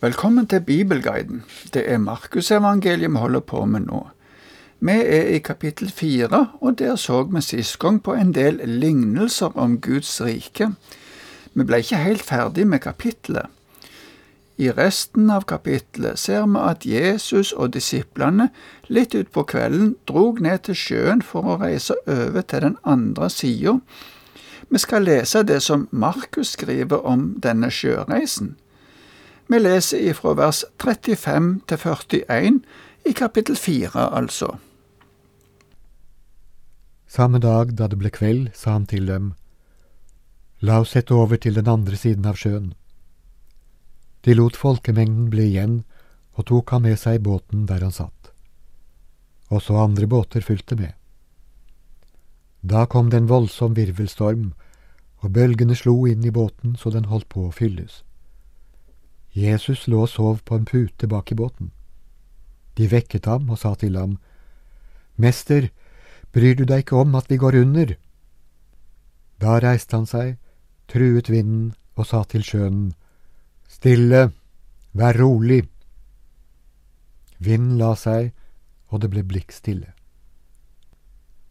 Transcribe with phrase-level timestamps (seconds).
[0.00, 1.42] Velkommen til Bibelguiden.
[1.74, 4.04] Det er Markusevangeliet vi holder på med nå.
[4.80, 9.58] Vi er i kapittel fire, og der så vi sist gang på en del lignelser
[9.58, 10.68] om Guds rike.
[11.54, 13.50] Vi ble ikke helt ferdig med kapittelet.
[14.58, 18.48] I resten av kapittelet ser vi at Jesus og disiplene
[18.86, 23.80] litt utpå kvelden drog ned til sjøen for å reise over til den andre sida.
[24.70, 28.54] Vi skal lese det som Markus skriver om denne sjøreisen.
[29.48, 32.58] Vi leser ifra vers 35 til 41
[33.08, 34.58] i kapittel 4, altså.
[37.08, 39.32] Samme dag da det ble kveld, sa han til dem,
[40.60, 42.72] La oss sette over til den andre siden av sjøen.
[44.26, 45.84] De lot folkemengden bli igjen
[46.34, 48.32] og tok ham med seg i båten der han satt.
[49.54, 50.92] Også andre båter fulgte med.
[52.60, 54.50] Da kom det en voldsom virvelstorm,
[55.22, 58.02] og bølgene slo inn i båten så den holdt på å fylles.
[59.34, 61.70] Jesus lå og sov på en pute bak i båten.
[62.78, 64.18] De vekket ham og sa til ham,
[65.16, 65.68] Mester,
[66.32, 67.96] bryr du deg ikke om at vi går under?
[69.42, 70.36] Da reiste han seg,
[70.88, 72.92] truet vinden og sa til sjøen,
[73.68, 74.30] Stille,
[74.96, 75.66] vær rolig.
[77.38, 78.32] Vinden la seg,
[78.88, 79.92] og det ble blikk stille.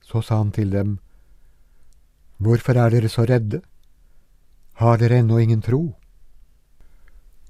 [0.00, 0.96] Så sa han til dem,
[2.38, 3.60] Hvorfor er dere så redde?
[4.80, 5.96] Har dere ennå ingen tro?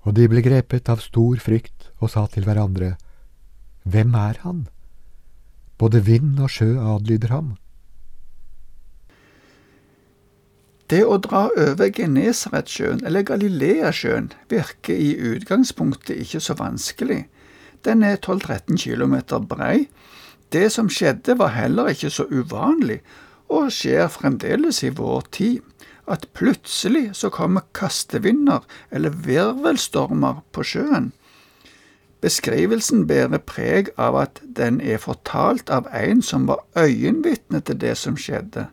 [0.06, 2.94] Og de ble grepet av stor frykt og sa til hverandre,
[3.86, 4.66] Hvem er han?
[5.78, 7.54] Både vind og sjø adlyder ham.
[10.90, 17.24] Det å dra over Genesaretsjøen eller Galileasjøen virker i utgangspunktet ikke så vanskelig.
[17.82, 19.16] Den er 12-13 km
[19.50, 19.88] brei.
[20.54, 23.00] Det som skjedde var heller ikke så uvanlig,
[23.50, 25.62] og skjer fremdeles i vår tid,
[26.06, 31.12] at plutselig så kommer kastevinder eller virvelstormer på sjøen.
[32.24, 37.96] Beskrivelsen bærer preg av at den er fortalt av en som var øyenvitne til det
[38.00, 38.68] som skjedde.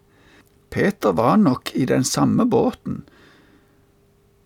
[0.73, 3.03] Peter var nok i den samme båten.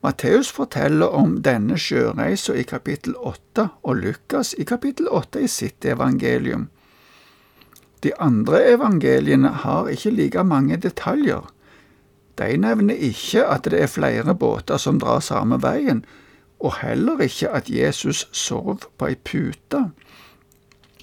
[0.04, 5.86] Matteus forteller om denne sjøreisa i kapittel åtte, og Lukas i kapittel åtte i sitt
[5.86, 6.68] evangelium.
[8.04, 11.48] De andre evangeliene har ikke like mange detaljer.
[12.38, 16.06] De nevner ikke at det er flere båter som drar samme veien,
[16.60, 19.90] og heller ikke at Jesus sov på ei pute.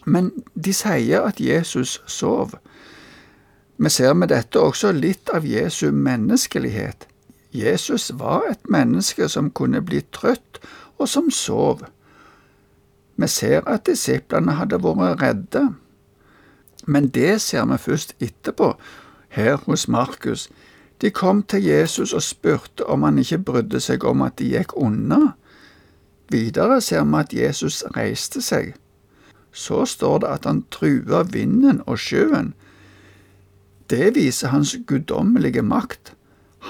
[0.04, 2.54] Men de sier at Jesus sov.
[3.76, 7.08] Vi ser med dette også litt av Jesu menneskelighet.
[7.54, 10.58] Jesus var et menneske som kunne bli trøtt,
[10.98, 11.82] og som sov.
[13.16, 15.68] Vi ser at disiplene hadde vært redde,
[16.86, 18.74] men det ser vi først etterpå,
[19.28, 20.48] her hos Markus.
[21.04, 24.72] De kom til Jesus og spurte om han ikke brydde seg om at de gikk
[24.80, 25.34] unna.
[26.32, 28.70] Videre ser vi at Jesus reiste seg.
[29.52, 32.54] Så står det at han trua vinden og sjøen.
[33.92, 36.14] Det viser hans guddommelige makt.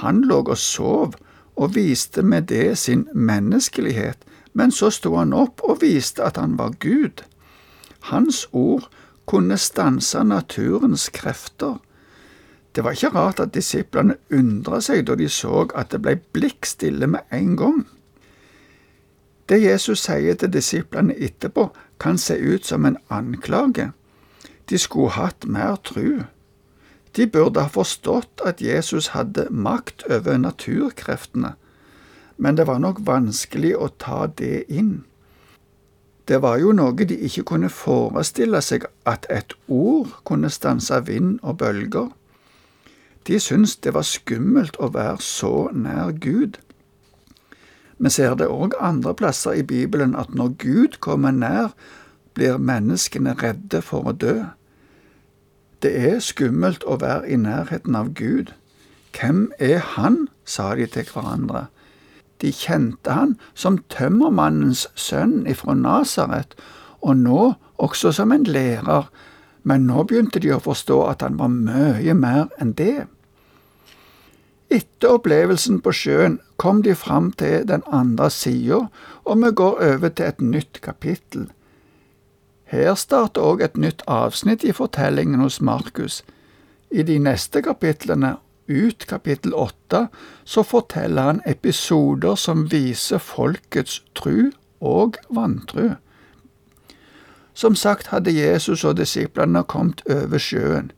[0.02, 1.14] Han lå og sov,
[1.54, 4.18] og viste med det sin menneskelighet,
[4.52, 7.22] men så sto han opp og viste at han var Gud.
[8.10, 8.90] Hans ord
[9.30, 11.78] kunne stanse naturens krefter.
[12.74, 17.06] Det var ikke rart at disiplene undra seg da de så at det ble blikkstille
[17.06, 17.84] med en gang.
[19.48, 21.68] Det Jesus sier til disiplene etterpå,
[22.00, 23.92] kan se ut som en anklage.
[24.70, 26.24] De skulle hatt mer tru.
[27.16, 31.54] De burde ha forstått at Jesus hadde makt over naturkreftene,
[32.36, 35.04] men det var nok vanskelig å ta det inn.
[36.26, 41.38] Det var jo noe de ikke kunne forestille seg at et ord kunne stanse vind
[41.42, 42.08] og bølger.
[43.26, 46.58] De syntes det var skummelt å være så nær Gud.
[47.98, 51.72] Vi ser det òg andre plasser i Bibelen at når Gud kommer nær,
[52.34, 54.34] blir menneskene redde for å dø.
[55.82, 58.52] Det er skummelt å være i nærheten av Gud.
[59.14, 60.28] Hvem er han?
[60.44, 61.66] sa de til hverandre.
[62.42, 66.52] De kjente han som tømmermannens sønn ifra Nasaret,
[67.00, 69.06] og nå også som en lærer,
[69.64, 73.06] men nå begynte de å forstå at han var mye mer enn det.
[74.72, 78.87] Etter opplevelsen på sjøen kom de fram til den andre sida,
[79.25, 81.49] og vi går over til et nytt kapittel.
[82.69, 86.22] Her starter òg et nytt avsnitt i fortellingen hos Markus.
[86.90, 88.37] I de neste kapitlene,
[88.69, 90.06] ut kapittel åtte,
[90.44, 94.50] så forteller han episoder som viser folkets tru
[94.81, 95.94] og vantru.
[97.54, 100.90] Som sagt hadde Jesus og disiplene kommet over sjøen.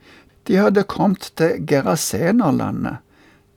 [0.46, 3.02] De hadde kommet til Gerasenerlandet.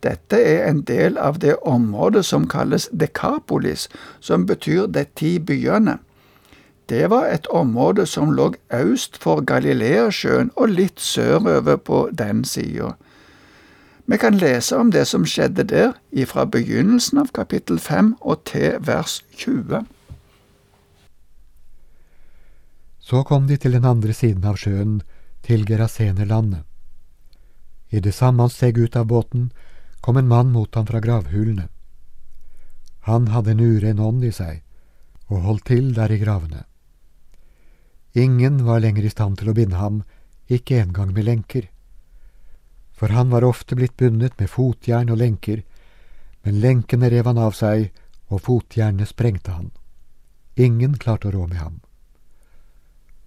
[0.03, 5.97] Dette er en del av det området som kalles Dekapolis, som betyr de ti byene.
[6.89, 12.95] Det var et område som lå øst for Galileasjøen og litt sørover på den sida.
[14.09, 18.79] Vi kan lese om det som skjedde der, ifra begynnelsen av kapittel 5 og til
[18.81, 19.83] vers 20.
[23.09, 25.00] Så kom de til den andre siden av sjøen,
[25.41, 26.61] til Gerasenerlandet.
[27.89, 29.47] I det samme han steg ut av båten,
[30.01, 31.65] kom en mann mot ham fra gravhulene.
[33.09, 34.61] Han hadde en uren ånd i seg,
[35.25, 36.67] og holdt til der i gravene.
[38.13, 40.03] Ingen var lenger i stand til å binde ham,
[40.45, 41.65] ikke engang med lenker.
[42.94, 45.63] For han var ofte blitt bundet med fotjern og lenker,
[46.45, 47.89] men lenkene rev han av seg,
[48.29, 49.71] og fotjernene sprengte han.
[50.57, 51.79] Ingen klarte å rå med ham.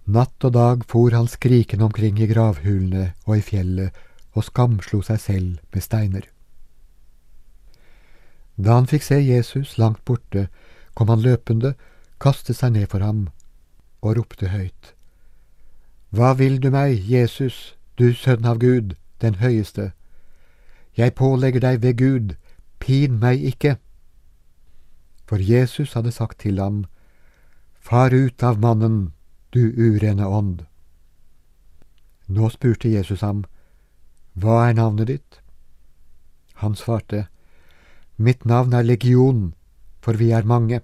[0.05, 3.95] Natt og dag for han skrikende omkring i gravhulene og i fjellet
[4.35, 6.25] og skamslo seg selv med steiner.
[8.57, 10.49] Da han fikk se Jesus langt borte,
[10.93, 11.73] kom han løpende,
[12.19, 13.29] kastet seg ned for ham
[14.03, 14.93] og ropte høyt.
[16.11, 19.93] Hva vil du meg, Jesus, du sønn av Gud, den høyeste?
[20.97, 22.35] Jeg pålegger deg ved Gud,
[22.79, 23.77] pin meg ikke.
[25.25, 26.83] For Jesus hadde sagt til ham,
[27.79, 29.13] Far ut av mannen,
[29.53, 30.65] du urene ånd.
[32.27, 33.43] Nå spurte Jesus ham,
[34.33, 35.39] Hva er navnet ditt?
[36.63, 37.27] Han svarte,
[38.17, 39.53] Mitt navn er Legion,
[40.01, 40.81] for vi er mange.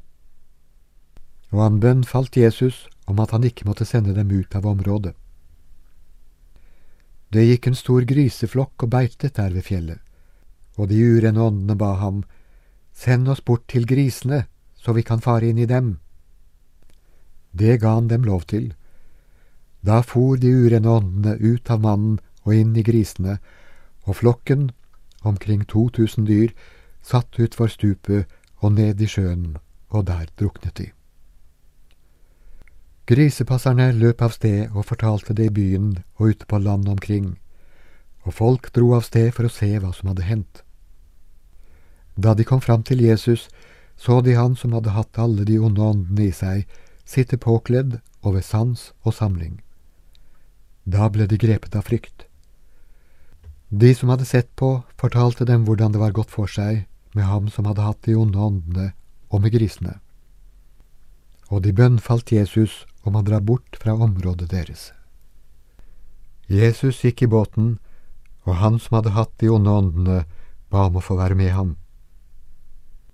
[1.51, 5.15] Og han bønnfalt Jesus om at han ikke måtte sende dem ut av området.
[7.29, 10.01] Det gikk en stor griseflokk og beitet der ved fjellet,
[10.77, 12.23] og de urene åndene ba ham,
[12.99, 15.99] Send oss bort til grisene, så vi kan fare inn i dem.
[17.51, 18.73] Det ga han dem lov til.
[19.85, 23.39] Da for de urene åndene ut av mannen og inn i grisene,
[24.07, 24.71] og flokken,
[25.23, 26.53] omkring 2000 dyr,
[27.03, 28.27] satt utfor stupet
[28.59, 29.57] og ned i sjøen,
[29.89, 30.89] og der druknet de.
[33.09, 37.39] Grisepasserne løp av sted og fortalte det i byen og ute på landet omkring,
[38.21, 40.61] og folk dro av sted for å se hva som hadde hendt.
[42.19, 43.47] Da de kom fram til Jesus,
[43.97, 46.67] så de han som hadde hatt alle de onde åndene i seg,
[47.09, 49.59] sitte påkledd og ved sans og samling.
[50.85, 52.25] Da ble de grepet av frykt.
[53.69, 57.49] De som hadde sett på, fortalte dem hvordan det var gått for seg med ham
[57.53, 58.91] som hadde hatt de onde åndene,
[59.29, 59.99] og med grisene.
[61.49, 64.89] Og de bønnfalt Jesus om å dra bort fra området deres.
[66.49, 67.77] Jesus gikk i båten,
[68.45, 70.23] og han som hadde hatt de onde åndene,
[70.69, 71.75] ba om å få være med ham.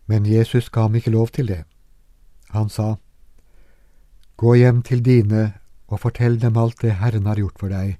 [0.07, 1.63] Men Jesus ga ham ikke lov til det.
[2.55, 2.95] Han sa,
[4.35, 5.53] Gå hjem til dine
[5.87, 7.97] og fortell dem alt det Herren har gjort for deg,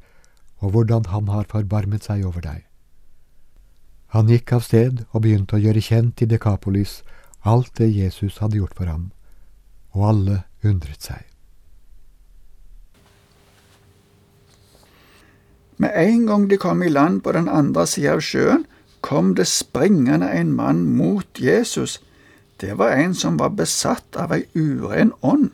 [0.59, 2.65] og hvordan Han har forbarmet seg over deg.
[4.15, 7.01] Han gikk av sted og begynte å gjøre kjent i Dekapolis
[7.45, 9.09] alt det Jesus hadde gjort for ham,
[9.93, 11.21] og alle undret seg.
[15.77, 18.63] Med en gang de kom i land på den andre sida av sjøen,
[19.05, 21.99] kom det springende en mann mot Jesus.
[22.57, 25.51] Det var en som var besatt av ei uren ånd.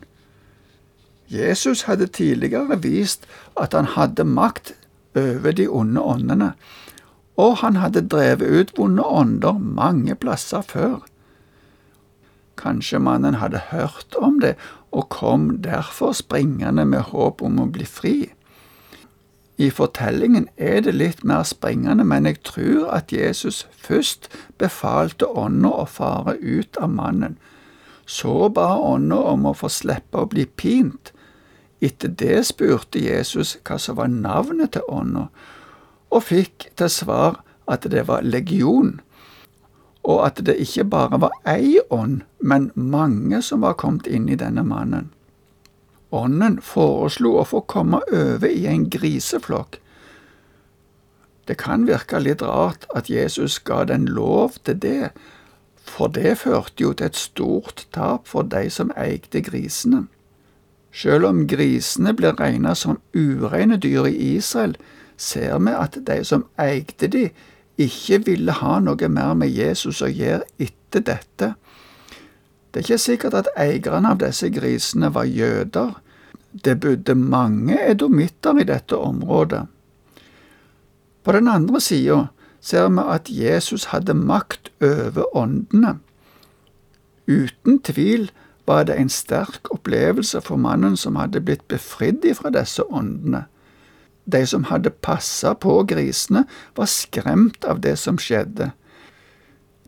[1.32, 3.24] Jesus hadde tidligere vist
[3.56, 4.74] at han hadde makt
[5.16, 6.52] over de onde åndene,
[7.36, 11.00] og han hadde drevet ut vonde ånder mange plasser før.
[12.60, 14.54] Kanskje mannen hadde hørt om det
[14.92, 18.16] og kom derfor springende med håp om å bli fri.
[19.56, 25.72] I fortellingen er det litt mer springende, men jeg tror at Jesus først befalte ånda
[25.82, 27.38] å fare ut av mannen.
[28.06, 31.11] Så ba ånda om å få slippe å bli pint.
[31.82, 35.26] Etter det spurte Jesus hva som var navnet til ånda,
[36.12, 39.00] og fikk til svar at det var legion,
[40.02, 44.38] og at det ikke bare var ei ånd, men mange som var kommet inn i
[44.38, 45.10] denne mannen.
[46.12, 49.78] Ånden foreslo å få komme over i en griseflokk.
[51.48, 55.12] Det kan virke litt rart at Jesus ga den lov til det,
[55.82, 60.06] for det førte jo til et stort tap for de som eide grisene.
[60.92, 64.76] Selv om grisene ble regnet som ureine dyr i Israel,
[65.16, 67.30] ser vi at de som eide de,
[67.80, 71.54] ikke ville ha noe mer med Jesus å gjøre etter dette.
[72.72, 75.94] Det er ikke sikkert at eierne av disse grisene var jøder.
[76.52, 79.64] Det bodde mange edomitter i dette området.
[81.24, 82.26] På den andre sida
[82.60, 85.98] ser vi at Jesus hadde makt over åndene.
[87.26, 88.30] Uten tvil
[88.72, 93.44] var det en sterk opplevelse for mannen som hadde blitt befridd fra disse åndene.
[94.24, 98.70] De som hadde passa på grisene, var skremt av det som skjedde.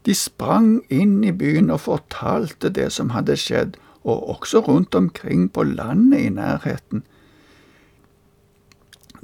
[0.04, 5.46] De sprang inn i byen og fortalte det som hadde skjedd, og også rundt omkring
[5.48, 7.04] på landet i nærheten.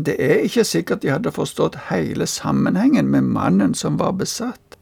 [0.00, 4.78] Det er ikke sikkert de hadde forstått hele sammenhengen med mannen som var besatt,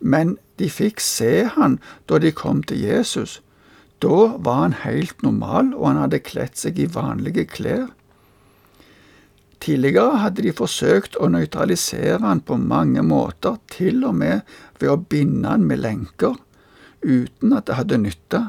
[0.00, 1.78] men de fikk se han
[2.10, 3.38] da de kom til Jesus.
[4.00, 7.90] Da var han helt normal, og han hadde kledd seg i vanlige klær.
[9.60, 14.40] Tidligere hadde de forsøkt å nøytralisere han på mange måter, til og med
[14.80, 16.38] ved å binde han med lenker,
[17.04, 18.42] uten at det hadde nytta.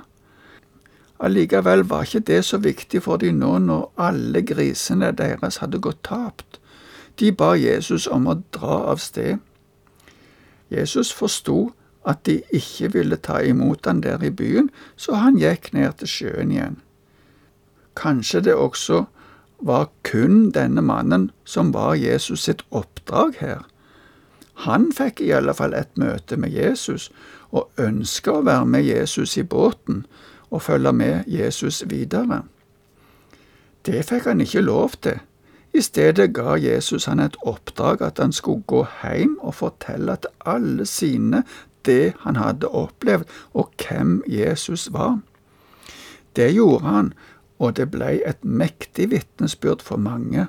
[1.22, 6.01] Allikevel var ikke det så viktig for de nå når alle grisene deres hadde gått
[6.08, 6.62] tapt.
[7.20, 9.43] De ba Jesus om å dra av sted.
[10.72, 11.74] Jesus forsto
[12.05, 16.08] at de ikke ville ta imot han der i byen, så han gikk ned til
[16.08, 16.79] sjøen igjen.
[17.96, 19.05] Kanskje det også
[19.62, 23.62] var kun denne mannen som var Jesus sitt oppdrag her.
[24.65, 27.10] Han fikk i alle fall et møte med Jesus,
[27.51, 30.05] og ønska å være med Jesus i båten
[30.50, 32.43] og følge med Jesus videre.
[33.86, 35.20] Det fikk han ikke lov til.
[35.74, 40.34] I stedet ga Jesus han et oppdrag at han skulle gå hjem og fortelle til
[40.46, 41.43] alle sine
[41.86, 45.20] det han hadde opplevd, og hvem Jesus var.
[46.36, 47.14] Det gjorde han
[47.62, 50.48] og det ble et mektig vitnesbyrd for mange.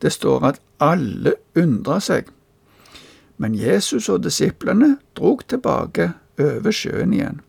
[0.00, 2.30] Det står at alle undra seg.
[3.36, 7.42] Men Jesus og disiplene drog tilbake over sjøen igjen.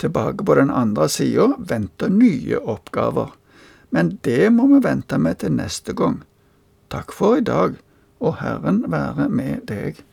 [0.00, 3.32] Tilbake på den andre sida venter nye oppgaver,
[3.90, 6.20] men det må vi vente med til neste gang.
[6.92, 7.76] Takk for i dag,
[8.20, 10.04] og Herren være med deg.